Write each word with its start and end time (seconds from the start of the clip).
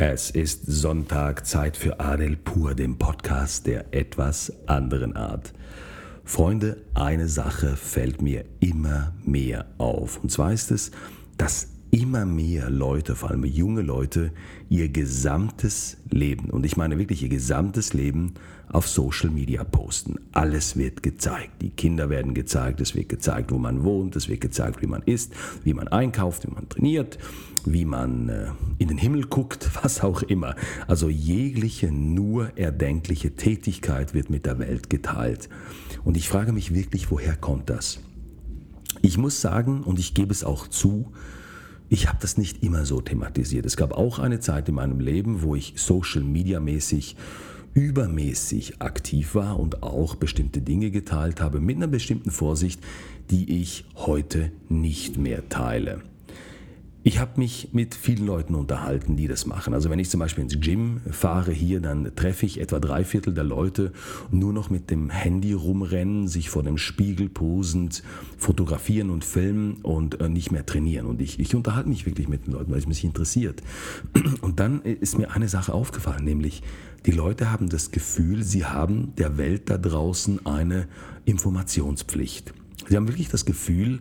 Es 0.00 0.30
ist 0.30 0.62
Sonntag, 0.64 1.44
Zeit 1.44 1.76
für 1.76 1.98
Adel 1.98 2.36
Pur, 2.36 2.76
dem 2.76 2.98
Podcast 2.98 3.66
der 3.66 3.92
etwas 3.92 4.52
anderen 4.68 5.16
Art. 5.16 5.52
Freunde, 6.22 6.84
eine 6.94 7.26
Sache 7.26 7.74
fällt 7.74 8.22
mir 8.22 8.44
immer 8.60 9.12
mehr 9.24 9.66
auf. 9.78 10.22
Und 10.22 10.30
zwar 10.30 10.52
ist 10.52 10.70
es, 10.70 10.92
dass 11.36 11.70
immer 11.90 12.26
mehr 12.26 12.70
Leute, 12.70 13.14
vor 13.14 13.30
allem 13.30 13.44
junge 13.44 13.82
Leute, 13.82 14.32
ihr 14.68 14.88
gesamtes 14.88 15.96
Leben, 16.10 16.50
und 16.50 16.66
ich 16.66 16.76
meine 16.76 16.98
wirklich 16.98 17.22
ihr 17.22 17.28
gesamtes 17.28 17.94
Leben, 17.94 18.34
auf 18.70 18.86
Social 18.86 19.30
Media 19.30 19.64
posten. 19.64 20.16
Alles 20.32 20.76
wird 20.76 21.02
gezeigt. 21.02 21.62
Die 21.62 21.70
Kinder 21.70 22.10
werden 22.10 22.34
gezeigt, 22.34 22.80
es 22.80 22.94
wird 22.94 23.08
gezeigt, 23.08 23.50
wo 23.50 23.58
man 23.58 23.82
wohnt, 23.82 24.14
es 24.16 24.28
wird 24.28 24.42
gezeigt, 24.42 24.82
wie 24.82 24.86
man 24.86 25.02
isst, 25.02 25.32
wie 25.64 25.72
man 25.72 25.88
einkauft, 25.88 26.46
wie 26.46 26.54
man 26.54 26.68
trainiert, 26.68 27.18
wie 27.64 27.84
man 27.84 28.28
äh, 28.28 28.46
in 28.78 28.88
den 28.88 28.98
Himmel 28.98 29.26
guckt, 29.26 29.70
was 29.82 30.02
auch 30.02 30.22
immer. 30.22 30.54
Also 30.86 31.08
jegliche 31.08 31.90
nur 31.90 32.56
erdenkliche 32.58 33.34
Tätigkeit 33.34 34.14
wird 34.14 34.30
mit 34.30 34.46
der 34.46 34.58
Welt 34.58 34.90
geteilt. 34.90 35.48
Und 36.04 36.16
ich 36.16 36.28
frage 36.28 36.52
mich 36.52 36.74
wirklich, 36.74 37.10
woher 37.10 37.36
kommt 37.36 37.70
das? 37.70 38.00
Ich 39.00 39.16
muss 39.16 39.40
sagen, 39.40 39.82
und 39.82 39.98
ich 39.98 40.14
gebe 40.14 40.32
es 40.32 40.44
auch 40.44 40.66
zu, 40.66 41.12
ich 41.88 42.08
habe 42.08 42.18
das 42.20 42.36
nicht 42.36 42.62
immer 42.62 42.84
so 42.84 43.00
thematisiert. 43.00 43.66
Es 43.66 43.76
gab 43.76 43.92
auch 43.92 44.18
eine 44.18 44.40
Zeit 44.40 44.68
in 44.68 44.74
meinem 44.74 45.00
Leben, 45.00 45.42
wo 45.42 45.54
ich 45.54 45.74
social 45.76 46.22
media 46.22 46.60
mäßig 46.60 47.16
übermäßig 47.74 48.80
aktiv 48.80 49.34
war 49.34 49.58
und 49.58 49.82
auch 49.82 50.16
bestimmte 50.16 50.60
Dinge 50.60 50.90
geteilt 50.90 51.40
habe 51.40 51.60
mit 51.60 51.76
einer 51.76 51.86
bestimmten 51.86 52.30
Vorsicht, 52.30 52.80
die 53.30 53.60
ich 53.60 53.84
heute 53.94 54.50
nicht 54.68 55.16
mehr 55.16 55.48
teile. 55.48 56.02
Ich 57.04 57.20
habe 57.20 57.38
mich 57.38 57.68
mit 57.72 57.94
vielen 57.94 58.26
Leuten 58.26 58.56
unterhalten, 58.56 59.16
die 59.16 59.28
das 59.28 59.46
machen. 59.46 59.72
Also 59.72 59.88
wenn 59.88 60.00
ich 60.00 60.10
zum 60.10 60.18
Beispiel 60.18 60.42
ins 60.42 60.60
Gym 60.60 61.00
fahre 61.10 61.52
hier, 61.52 61.80
dann 61.80 62.14
treffe 62.16 62.44
ich 62.44 62.60
etwa 62.60 62.80
drei 62.80 63.04
Viertel 63.04 63.34
der 63.34 63.44
Leute 63.44 63.92
nur 64.30 64.52
noch 64.52 64.68
mit 64.68 64.90
dem 64.90 65.08
Handy 65.08 65.52
rumrennen, 65.52 66.26
sich 66.26 66.50
vor 66.50 66.64
dem 66.64 66.76
Spiegel 66.76 67.28
posend 67.28 68.02
fotografieren 68.36 69.10
und 69.10 69.24
filmen 69.24 69.76
und 69.82 70.20
äh, 70.20 70.28
nicht 70.28 70.50
mehr 70.50 70.66
trainieren. 70.66 71.06
Und 71.06 71.22
ich, 71.22 71.38
ich 71.38 71.54
unterhalte 71.54 71.88
mich 71.88 72.04
wirklich 72.04 72.28
mit 72.28 72.46
den 72.46 72.54
Leuten, 72.54 72.72
weil 72.72 72.78
es 72.78 72.88
mich 72.88 73.04
interessiert. 73.04 73.62
Und 74.40 74.60
dann 74.60 74.82
ist 74.82 75.18
mir 75.18 75.30
eine 75.30 75.48
Sache 75.48 75.72
aufgefallen, 75.72 76.24
nämlich 76.24 76.62
die 77.06 77.10
Leute 77.12 77.50
haben 77.50 77.68
das 77.68 77.90
Gefühl, 77.90 78.42
sie 78.42 78.64
haben 78.64 79.14
der 79.16 79.38
Welt 79.38 79.70
da 79.70 79.78
draußen 79.78 80.44
eine 80.46 80.88
Informationspflicht. 81.24 82.52
Sie 82.88 82.96
haben 82.96 83.08
wirklich 83.08 83.28
das 83.28 83.44
Gefühl, 83.44 84.00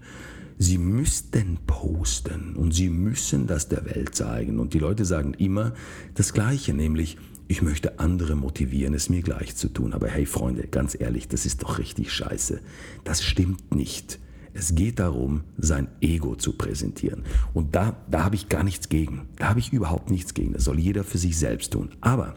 sie 0.57 0.77
müssten 0.77 1.59
posten 1.67 2.55
und 2.55 2.73
sie 2.73 2.89
müssen 2.89 3.47
das 3.47 3.69
der 3.69 3.85
Welt 3.85 4.15
zeigen. 4.15 4.59
Und 4.59 4.73
die 4.73 4.79
Leute 4.79 5.05
sagen 5.05 5.33
immer 5.33 5.73
das 6.15 6.33
Gleiche, 6.33 6.73
nämlich, 6.73 7.17
ich 7.47 7.61
möchte 7.61 7.99
andere 7.99 8.35
motivieren, 8.35 8.93
es 8.93 9.09
mir 9.09 9.21
gleich 9.21 9.55
zu 9.55 9.69
tun. 9.69 9.93
Aber 9.93 10.07
hey 10.07 10.25
Freunde, 10.25 10.67
ganz 10.67 10.99
ehrlich, 10.99 11.27
das 11.27 11.45
ist 11.45 11.63
doch 11.63 11.79
richtig 11.79 12.11
scheiße. 12.11 12.59
Das 13.03 13.23
stimmt 13.23 13.73
nicht. 13.73 14.19
Es 14.53 14.73
geht 14.73 14.99
darum, 14.99 15.43
sein 15.57 15.87
Ego 16.01 16.35
zu 16.35 16.53
präsentieren. 16.53 17.23
Und 17.53 17.75
da, 17.75 17.95
da 18.09 18.23
habe 18.23 18.35
ich 18.35 18.49
gar 18.49 18.63
nichts 18.63 18.89
gegen. 18.89 19.27
Da 19.37 19.49
habe 19.49 19.59
ich 19.59 19.71
überhaupt 19.71 20.09
nichts 20.09 20.33
gegen. 20.33 20.53
Das 20.53 20.63
soll 20.63 20.79
jeder 20.79 21.03
für 21.03 21.19
sich 21.19 21.37
selbst 21.37 21.73
tun. 21.73 21.89
Aber, 22.01 22.35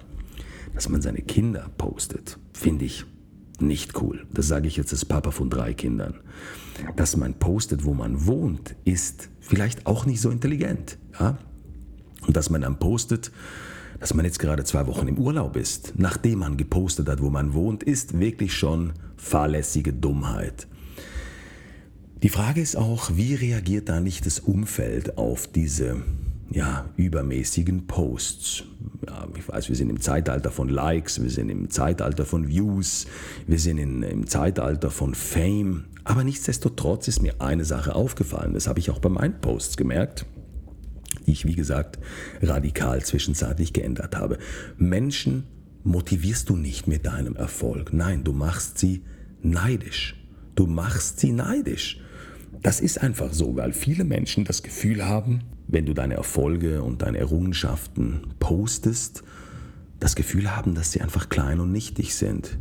dass 0.75 0.89
man 0.89 1.01
seine 1.01 1.23
Kinder 1.23 1.71
postet, 1.79 2.39
finde 2.53 2.85
ich 2.85 3.07
nicht 3.63 4.01
cool. 4.01 4.27
Das 4.33 4.49
sage 4.49 4.69
ich 4.69 4.77
jetzt 4.77 4.93
als 4.93 5.05
Papa 5.05 5.31
von 5.31 5.51
drei 5.51 5.75
Kindern. 5.75 6.15
Dass 6.97 7.17
man 7.17 7.35
postet, 7.35 7.85
wo 7.85 7.95
man 7.95 8.27
wohnt, 8.27 8.75
ist 8.85 9.29
vielleicht 9.41 9.87
auch 9.87 10.07
nicht 10.07 10.21
so 10.21 10.31
intelligent. 10.31 10.99
Ja? 11.19 11.39
Und 12.27 12.37
dass 12.37 12.51
man 12.51 12.63
dann 12.63 12.79
postet, 12.79 13.33
dass 13.99 14.15
man 14.15 14.25
jetzt 14.25 14.39
gerade 14.39 14.65
zwei 14.65 14.87
Wochen 14.87 15.09
im 15.09 15.19
Urlaub 15.19 15.57
ist, 15.57 15.95
nachdem 15.97 16.41
man 16.41 16.57
gepostet 16.57 17.09
hat, 17.09 17.21
wo 17.21 17.29
man 17.29 17.53
wohnt, 17.53 17.83
ist 17.83 18.19
wirklich 18.19 18.55
schon 18.55 18.95
fahrlässige 19.17 19.93
Dummheit. 19.93 20.67
Die 22.23 22.29
Frage 22.29 22.61
ist 22.61 22.77
auch, 22.77 23.11
wie 23.15 23.35
reagiert 23.35 23.89
da 23.89 24.01
nicht 24.01 24.27
das 24.27 24.41
Umfeld 24.41 25.17
auf 25.19 25.47
diese 25.47 26.03
ja, 26.51 26.91
übermäßigen 26.97 27.87
Posts. 27.87 28.65
Ja, 29.07 29.29
ich 29.37 29.49
weiß, 29.49 29.69
wir 29.69 29.77
sind 29.77 29.89
im 29.89 30.01
Zeitalter 30.01 30.51
von 30.51 30.69
Likes, 30.69 31.23
wir 31.23 31.31
sind 31.31 31.49
im 31.49 31.71
Zeitalter 31.71 32.25
von 32.25 32.49
Views, 32.49 33.07
wir 33.47 33.59
sind 33.59 33.79
in, 33.79 34.03
im 34.03 34.27
Zeitalter 34.27 34.91
von 34.91 35.15
Fame. 35.15 35.85
Aber 36.03 36.25
nichtsdestotrotz 36.25 37.07
ist 37.09 37.23
mir 37.23 37.41
eine 37.41 37.65
Sache 37.65 37.95
aufgefallen, 37.95 38.55
das 38.55 38.67
habe 38.67 38.81
ich 38.81 38.91
auch 38.91 38.99
bei 38.99 39.09
meinen 39.09 39.41
Posts 39.41 39.77
gemerkt, 39.77 40.27
die 41.27 41.33
ich, 41.33 41.47
wie 41.47 41.55
gesagt, 41.55 41.99
radikal 42.43 43.03
zwischenzeitlich 43.05 43.73
geändert 43.73 44.17
habe. 44.17 44.39
Menschen 44.77 45.45
motivierst 45.85 46.49
du 46.49 46.57
nicht 46.57 46.89
mit 46.89 47.07
deinem 47.07 47.37
Erfolg. 47.37 47.93
Nein, 47.93 48.25
du 48.25 48.33
machst 48.33 48.79
sie 48.79 49.03
neidisch. 49.43 50.17
Du 50.57 50.67
machst 50.67 51.21
sie 51.21 51.33
neidisch. 51.33 52.01
Das 52.63 52.81
ist 52.81 53.01
einfach 53.01 53.33
so, 53.33 53.57
weil 53.57 53.73
viele 53.73 54.05
Menschen 54.05 54.45
das 54.45 54.63
Gefühl 54.63 55.07
haben, 55.07 55.45
wenn 55.71 55.87
du 55.87 55.95
deine 55.95 56.15
Erfolge 56.15 56.83
und 56.83 57.03
deine 57.03 57.19
Errungenschaften 57.19 58.35
postest, 58.39 59.23
das 60.01 60.17
Gefühl 60.17 60.55
haben, 60.55 60.75
dass 60.75 60.93
sie 60.93 61.01
einfach 61.01 61.29
klein 61.29 61.61
und 61.61 61.73
nichtig 61.73 62.15
sind. 62.15 62.59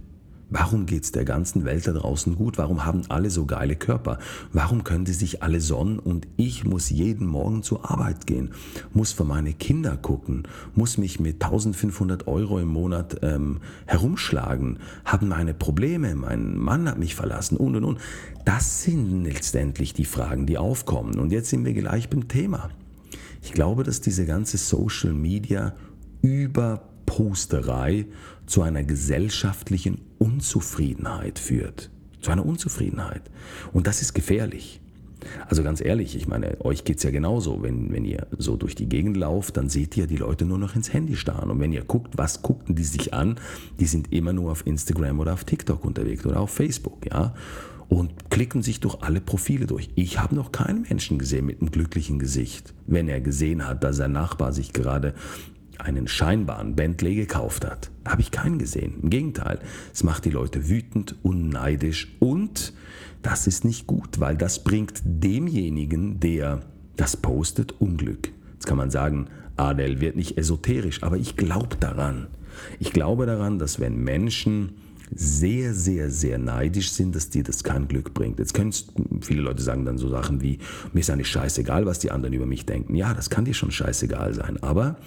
Warum 0.52 0.88
geht 0.88 1.04
es 1.04 1.12
der 1.12 1.26
ganzen 1.26 1.64
Welt 1.64 1.86
da 1.86 1.94
draußen 1.94 2.36
gut? 2.36 2.58
Warum 2.58 2.84
haben 2.84 3.04
alle 3.10 3.30
so 3.30 3.46
geile 3.46 3.76
Körper? 3.76 4.18
Warum 4.52 4.84
können 4.84 5.06
sie 5.06 5.14
sich 5.14 5.44
alle 5.44 5.62
sonnen 5.62 6.00
und 6.00 6.28
ich 6.38 6.66
muss 6.66 6.90
jeden 6.90 7.28
Morgen 7.28 7.62
zur 7.62 7.90
Arbeit 7.90 8.26
gehen, 8.26 8.50
muss 8.92 9.12
für 9.12 9.26
meine 9.26 9.54
Kinder 9.54 9.96
gucken, 9.96 10.48
muss 10.74 10.98
mich 10.98 11.20
mit 11.20 11.44
1500 11.44 12.28
Euro 12.28 12.58
im 12.58 12.70
Monat 12.70 13.18
ähm, 13.22 13.60
herumschlagen, 13.86 14.80
haben 15.06 15.28
meine 15.28 15.54
Probleme, 15.54 16.16
mein 16.16 16.58
Mann 16.58 16.90
hat 16.90 16.98
mich 16.98 17.14
verlassen 17.14 17.56
und 17.56 17.76
und 17.76 17.84
und. 17.84 18.00
Das 18.44 18.82
sind 18.82 19.24
letztendlich 19.24 19.94
die 19.94 20.06
Fragen, 20.06 20.48
die 20.48 20.58
aufkommen. 20.58 21.20
Und 21.20 21.32
jetzt 21.32 21.52
sind 21.52 21.64
wir 21.64 21.74
gleich 21.74 22.10
beim 22.10 22.28
Thema. 22.28 22.72
Ich 23.42 23.54
glaube, 23.54 23.84
dass 23.84 24.02
diese 24.02 24.26
ganze 24.26 24.58
Social 24.58 25.14
Media 25.14 25.76
Überposterei 26.22 28.08
zu 28.46 28.62
einer 28.62 28.84
gesellschaftlichen 28.84 30.02
Unzufriedenheit 30.18 31.40
führt. 31.40 31.90
Zu 32.22 32.32
einer 32.32 32.46
Unzufriedenheit. 32.46 33.24
Und 33.72 33.88
das 33.88 34.02
ist 34.02 34.14
gefährlich. 34.14 34.82
Also 35.48 35.64
ganz 35.64 35.82
ehrlich, 35.82 36.16
ich 36.16 36.28
meine, 36.28 36.64
euch 36.64 36.84
geht 36.84 36.98
es 36.98 37.04
ja 37.04 37.12
genauso. 37.12 37.62
Wenn, 37.62 37.92
wenn 37.92 38.06
ihr 38.06 38.28
so 38.38 38.56
durch 38.56 38.76
die 38.76 38.88
Gegend 38.88 39.18
lauft, 39.18 39.58
dann 39.58 39.70
seht 39.70 39.98
ihr 39.98 40.08
die 40.08 40.18
Leute 40.18 40.46
nur 40.46 40.58
noch 40.58 40.76
ins 40.76 40.94
Handy 40.94 41.16
starren. 41.16 41.52
Und 41.52 41.60
wenn 41.60 41.74
ihr 41.74 41.84
guckt, 41.84 42.18
was 42.18 42.42
guckten 42.42 42.76
die 42.76 42.84
sich 42.84 43.14
an, 43.14 43.36
die 43.80 43.86
sind 43.86 44.12
immer 44.12 44.34
nur 44.34 44.52
auf 44.52 44.66
Instagram 44.66 45.20
oder 45.20 45.34
auf 45.34 45.44
TikTok 45.44 45.86
unterwegs 45.86 46.26
oder 46.26 46.40
auf 46.40 46.52
Facebook, 46.52 47.06
ja 47.10 47.34
und 47.90 48.30
klicken 48.30 48.62
sich 48.62 48.80
durch 48.80 49.02
alle 49.02 49.20
Profile 49.20 49.66
durch. 49.66 49.90
Ich 49.96 50.20
habe 50.20 50.36
noch 50.36 50.52
keinen 50.52 50.84
Menschen 50.84 51.18
gesehen 51.18 51.48
mit 51.48 51.60
einem 51.60 51.72
glücklichen 51.72 52.20
Gesicht, 52.20 52.74
wenn 52.86 53.10
er 53.10 53.20
gesehen 53.20 53.68
hat, 53.68 53.84
dass 53.84 53.98
sein 53.98 54.12
Nachbar 54.12 54.54
sich 54.54 54.74
gerade 54.74 55.16
einen 55.80 56.08
scheinbaren 56.08 56.76
Bentley 56.76 57.16
gekauft 57.16 57.66
hat. 57.66 57.90
Habe 58.06 58.22
ich 58.22 58.32
keinen 58.32 58.60
gesehen. 58.60 59.00
Im 59.02 59.10
Gegenteil, 59.10 59.60
es 59.94 60.04
macht 60.04 60.26
die 60.26 60.30
Leute 60.30 60.70
wütend 60.70 61.16
und 61.24 61.50
neidisch 61.50 62.16
und 62.20 62.74
das 63.22 63.48
ist 63.48 63.66
nicht 63.66 63.88
gut, 63.88 64.20
weil 64.20 64.38
das 64.38 64.64
bringt 64.64 65.02
demjenigen, 65.04 66.20
der 66.20 66.62
das 66.96 67.18
postet, 67.18 67.74
Unglück. 67.80 68.32
Jetzt 68.54 68.66
kann 68.66 68.78
man 68.78 68.92
sagen, 68.92 69.28
Adel 69.58 70.02
wird 70.02 70.16
nicht 70.16 70.38
esoterisch, 70.38 71.04
aber 71.04 71.18
ich 71.18 71.36
glaube 71.36 71.76
daran. 71.80 72.28
Ich 72.80 72.92
glaube 72.92 73.26
daran, 73.26 73.60
dass 73.60 73.80
wenn 73.80 73.98
Menschen 73.98 74.74
sehr, 75.14 75.74
sehr, 75.74 76.12
sehr 76.12 76.38
neidisch 76.38 76.92
sind, 76.92 77.16
dass 77.16 77.30
dir 77.30 77.44
das 77.44 77.64
kein 77.64 77.88
Glück 77.88 78.14
bringt. 78.14 78.40
Jetzt 78.40 78.54
können 78.54 78.74
viele 79.22 79.42
Leute 79.42 79.64
sagen 79.64 79.86
dann 79.86 79.98
so 79.98 80.10
Sachen 80.10 80.42
wie, 80.42 80.60
mir 80.94 81.00
ist 81.00 81.10
eigentlich 81.10 81.30
scheißegal, 81.30 81.86
was 81.86 82.00
die 82.00 82.12
anderen 82.12 82.34
über 82.34 82.46
mich 82.46 82.66
denken. 82.66 82.96
Ja, 82.96 83.14
das 83.14 83.30
kann 83.30 83.46
dir 83.46 83.54
schon 83.54 83.72
scheißegal 83.72 84.34
sein. 84.34 84.62
Aber 84.62 84.98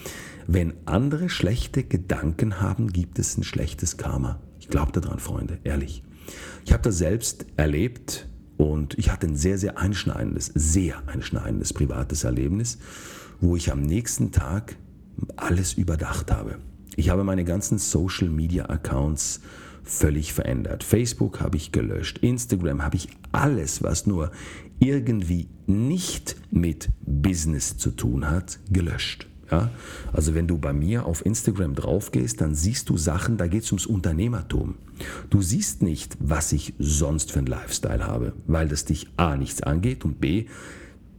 wenn 0.47 0.75
andere 0.87 1.29
schlechte 1.29 1.85
Gedanken 1.85 2.61
haben, 2.61 2.89
gibt 2.89 3.19
es 3.19 3.37
ein 3.39 3.45
schlechtes 3.45 3.97
Karma. 3.97 4.41
Ich 4.59 4.69
glaube 4.69 4.93
daran, 4.93 5.19
Freunde, 5.19 5.59
ehrlich. 5.63 6.03
Ich 6.65 6.73
habe 6.73 6.83
das 6.83 6.99
selbst 6.99 7.47
erlebt 7.57 8.29
und 8.57 8.99
ich 8.99 9.11
hatte 9.11 9.27
ein 9.27 9.37
sehr, 9.37 9.59
sehr 9.59 9.79
einschneidendes, 9.79 10.53
sehr 10.55 11.07
einschneidendes 11.09 11.73
privates 11.73 12.25
Erlebnis, 12.25 12.79
wo 13.41 13.57
ich 13.57 13.73
am 13.73 13.83
nächsten 13.83 14.31
Tag 14.31 14.77
alles 15.37 15.75
überdacht 15.75 16.31
habe. 16.31 16.59
Ich 16.97 17.09
habe 17.09 17.25
meine 17.25 17.45
ganzen 17.45 17.79
Social-Media-Accounts 17.79 19.41
völlig 19.83 20.33
verändert. 20.33 20.85
Facebook 20.85 21.41
habe 21.41 21.57
ich 21.57 21.73
gelöscht, 21.73 22.19
Instagram 22.19 22.83
habe 22.83 22.97
ich 22.97 23.09
alles, 23.33 23.83
was 23.83 24.07
nur 24.07 24.31
irgendwie 24.79 25.49
nicht 25.67 26.37
mit 26.51 26.91
Business 27.05 27.77
zu 27.77 27.91
tun 27.91 28.29
hat, 28.29 28.59
gelöscht. 28.71 29.27
Ja? 29.53 29.71
Also 30.13 30.35
wenn 30.35 30.49
du 30.49 30.59
bei 30.59 30.73
mir 30.73 31.07
auf 31.07 31.25
Instagram 31.25 31.75
drauf 31.75 32.11
gehst, 32.11 32.41
dann 32.41 32.55
siehst 32.55 32.89
du 32.89 32.97
Sachen, 32.97 33.37
da 33.37 33.47
geht 33.47 33.65
es 33.65 33.71
ums 33.71 33.87
Unternehmertum. 33.87 34.77
Du 35.31 35.43
siehst 35.43 35.83
nicht, 35.83 36.17
was 36.19 36.53
ich 36.53 36.75
sonst 36.79 37.31
für 37.31 37.39
einen 37.39 37.47
Lifestyle 37.47 38.07
habe, 38.07 38.33
weil 38.47 38.67
das 38.67 38.87
dich 38.87 39.09
A 39.17 39.37
nichts 39.37 39.63
angeht 39.63 40.05
und 40.05 40.21
B 40.21 40.47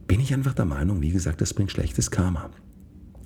bin 0.06 0.20
ich 0.20 0.34
einfach 0.34 0.52
der 0.52 0.66
Meinung, 0.66 1.00
wie 1.00 1.10
gesagt, 1.10 1.40
das 1.40 1.54
bringt 1.54 1.70
schlechtes 1.70 2.10
Karma. 2.10 2.50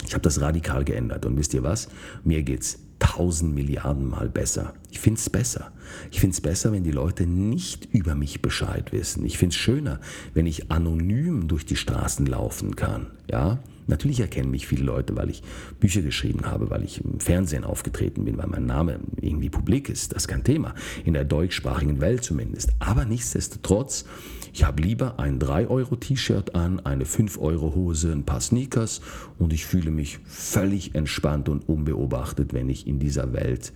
Ich 0.06 0.12
habe 0.12 0.22
das 0.22 0.40
radikal 0.40 0.84
geändert 0.84 1.26
und 1.26 1.36
wisst 1.36 1.54
ihr 1.54 1.64
was? 1.64 1.88
Mir 2.22 2.42
geht's 2.42 2.78
tausend 2.98 3.54
Milliarden 3.54 4.08
Mal 4.08 4.28
besser. 4.28 4.74
Ich 4.98 5.02
finde 5.02 5.20
es 5.20 5.30
besser. 5.30 5.70
Ich 6.10 6.18
finde 6.18 6.34
es 6.34 6.40
besser, 6.40 6.72
wenn 6.72 6.82
die 6.82 6.90
Leute 6.90 7.24
nicht 7.24 7.88
über 7.92 8.16
mich 8.16 8.42
Bescheid 8.42 8.90
wissen. 8.90 9.24
Ich 9.24 9.38
finde 9.38 9.54
es 9.54 9.56
schöner, 9.56 10.00
wenn 10.34 10.44
ich 10.44 10.72
anonym 10.72 11.46
durch 11.46 11.64
die 11.64 11.76
Straßen 11.76 12.26
laufen 12.26 12.74
kann. 12.74 13.06
Ja, 13.30 13.60
Natürlich 13.88 14.20
erkennen 14.20 14.50
mich 14.50 14.66
viele 14.66 14.84
Leute, 14.84 15.16
weil 15.16 15.30
ich 15.30 15.42
Bücher 15.80 16.02
geschrieben 16.02 16.44
habe, 16.44 16.68
weil 16.68 16.84
ich 16.84 17.02
im 17.02 17.20
Fernsehen 17.20 17.64
aufgetreten 17.64 18.26
bin, 18.26 18.36
weil 18.36 18.46
mein 18.46 18.66
Name 18.66 19.00
irgendwie 19.18 19.48
publik 19.48 19.88
ist. 19.88 20.12
Das 20.12 20.24
ist 20.24 20.28
kein 20.28 20.44
Thema. 20.44 20.74
In 21.06 21.14
der 21.14 21.24
deutschsprachigen 21.24 21.98
Welt 21.98 22.22
zumindest. 22.22 22.70
Aber 22.80 23.06
nichtsdestotrotz, 23.06 24.04
ich 24.52 24.64
habe 24.64 24.82
lieber 24.82 25.18
ein 25.18 25.38
3-Euro-T-Shirt 25.38 26.54
an, 26.54 26.80
eine 26.80 27.04
5-Euro-Hose, 27.04 28.12
ein 28.12 28.24
paar 28.24 28.42
Sneakers 28.42 29.00
und 29.38 29.54
ich 29.54 29.64
fühle 29.64 29.90
mich 29.90 30.18
völlig 30.26 30.94
entspannt 30.94 31.48
und 31.48 31.66
unbeobachtet, 31.66 32.52
wenn 32.52 32.68
ich 32.68 32.86
in 32.86 32.98
dieser 32.98 33.32
Welt 33.32 33.72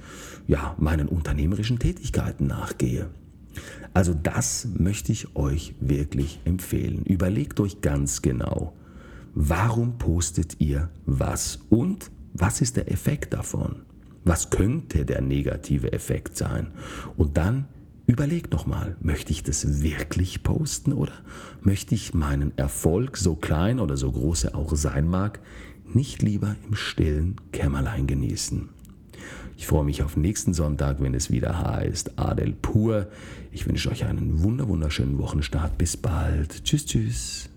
ja, 0.46 0.74
meinen 0.78 1.08
unternehmerischen 1.12 1.78
Tätigkeiten 1.78 2.46
nachgehe. 2.46 3.10
Also 3.94 4.14
das 4.14 4.66
möchte 4.74 5.12
ich 5.12 5.36
euch 5.36 5.74
wirklich 5.80 6.40
empfehlen. 6.44 7.04
Überlegt 7.04 7.60
euch 7.60 7.82
ganz 7.82 8.22
genau, 8.22 8.72
Warum 9.34 9.96
postet 9.96 10.60
ihr 10.60 10.90
was? 11.06 11.60
Und 11.70 12.10
was 12.34 12.60
ist 12.60 12.76
der 12.76 12.92
Effekt 12.92 13.32
davon? 13.32 13.82
Was 14.24 14.50
könnte 14.50 15.06
der 15.06 15.22
negative 15.22 15.92
Effekt 15.92 16.36
sein? 16.36 16.68
Und 17.16 17.38
dann 17.38 17.66
überlegt 18.06 18.52
nochmal, 18.52 18.96
möchte 19.00 19.32
ich 19.32 19.42
das 19.42 19.82
wirklich 19.82 20.42
posten 20.42 20.92
oder 20.92 21.14
möchte 21.62 21.94
ich 21.94 22.12
meinen 22.12 22.56
Erfolg, 22.58 23.16
so 23.16 23.34
klein 23.34 23.80
oder 23.80 23.96
so 23.96 24.12
groß 24.12 24.44
er 24.44 24.54
auch 24.54 24.76
sein 24.76 25.08
mag, 25.08 25.40
nicht 25.92 26.20
lieber 26.20 26.56
im 26.68 26.74
stillen 26.74 27.36
Kämmerlein 27.52 28.06
genießen? 28.06 28.68
Ich 29.56 29.66
freue 29.66 29.84
mich 29.84 30.02
auf 30.02 30.16
nächsten 30.16 30.54
Sonntag, 30.54 31.00
wenn 31.00 31.14
es 31.14 31.30
wieder 31.30 31.58
heißt 31.58 32.18
Adel 32.18 32.52
pur. 32.52 33.08
Ich 33.52 33.66
wünsche 33.66 33.90
euch 33.90 34.04
einen 34.04 34.42
wunderschönen 34.42 35.18
Wochenstart. 35.18 35.78
Bis 35.78 35.96
bald. 35.96 36.64
Tschüss, 36.64 36.86
tschüss. 36.86 37.51